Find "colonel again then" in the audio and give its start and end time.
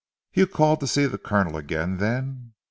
1.19-2.53